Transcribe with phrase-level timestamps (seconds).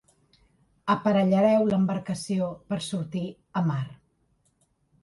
[0.93, 3.25] Aparellareu l'embarcació per sortir
[3.63, 3.83] a mar.